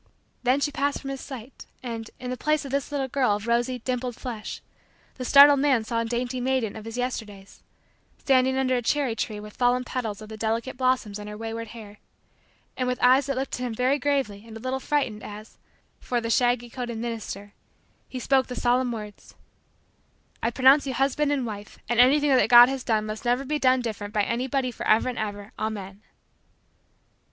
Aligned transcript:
Then 0.41 0.59
she 0.59 0.71
passed 0.71 0.99
from 0.99 1.11
his 1.11 1.21
sight 1.21 1.67
and, 1.83 2.09
in 2.19 2.35
place 2.37 2.65
of 2.65 2.71
this 2.71 2.91
little 2.91 3.07
girl 3.07 3.35
of 3.35 3.45
rosy, 3.45 3.77
dimpled, 3.77 4.15
flesh, 4.15 4.59
the 5.13 5.23
startled 5.23 5.59
man 5.59 5.83
saw 5.83 5.99
a 6.01 6.05
dainty 6.05 6.41
maiden 6.41 6.75
of 6.75 6.85
his 6.85 6.97
Yesterdays, 6.97 7.61
standing 8.17 8.57
under 8.57 8.75
a 8.75 8.81
cherry 8.81 9.15
tree 9.15 9.39
with 9.39 9.53
fallen 9.55 9.83
petals 9.83 10.19
of 10.19 10.27
the 10.29 10.37
delicate 10.37 10.75
blossoms 10.75 11.19
in 11.19 11.27
her 11.27 11.37
wayward 11.37 11.67
hair, 11.67 11.99
and 12.75 12.87
with 12.87 12.97
eyes 12.99 13.27
that 13.27 13.35
looked 13.37 13.59
at 13.59 13.63
him 13.63 13.75
very 13.75 13.99
gravely 13.99 14.43
and 14.47 14.57
a 14.57 14.59
little 14.59 14.79
frightened 14.79 15.21
as, 15.21 15.59
for 15.99 16.19
the 16.19 16.31
shaggy 16.31 16.67
coated 16.67 16.97
minister, 16.97 17.53
he 18.09 18.17
spoke 18.19 18.47
the 18.47 18.55
solemn 18.55 18.91
words: 18.91 19.35
"I 20.41 20.49
pronounce 20.49 20.87
you 20.87 20.95
husband 20.95 21.31
and 21.31 21.45
wife 21.45 21.77
and 21.87 21.99
anything 21.99 22.31
that 22.35 22.49
God 22.49 22.69
has 22.69 22.83
done 22.83 23.05
must 23.05 23.23
never 23.23 23.45
be 23.45 23.59
done 23.59 23.73
any 23.73 23.83
different 23.83 24.15
by 24.15 24.23
anybody 24.23 24.71
forever 24.71 25.09
and 25.09 25.19
ever, 25.19 25.51
Amen." 25.59 26.01